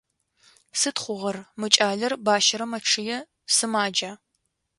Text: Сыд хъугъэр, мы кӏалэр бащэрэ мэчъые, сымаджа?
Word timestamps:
Сыд 0.79 0.97
хъугъэр, 1.03 1.37
мы 1.59 1.67
кӏалэр 1.75 2.13
бащэрэ 2.25 2.65
мэчъые, 2.71 3.17
сымаджа? 3.55 4.11